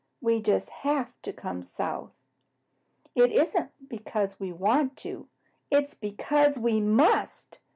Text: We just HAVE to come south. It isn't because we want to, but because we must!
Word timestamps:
We 0.19 0.41
just 0.41 0.69
HAVE 0.71 1.13
to 1.21 1.31
come 1.31 1.61
south. 1.61 2.09
It 3.13 3.31
isn't 3.31 3.69
because 3.87 4.39
we 4.39 4.51
want 4.51 4.97
to, 5.05 5.29
but 5.69 5.93
because 6.01 6.57
we 6.57 6.79
must! 6.79 7.59